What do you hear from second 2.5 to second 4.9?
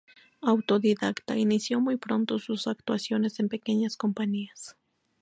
actuaciones en pequeñas compañías.